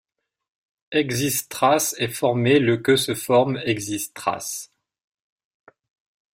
[0.93, 4.71] Exist†trace est formé le que se forme exist†trace.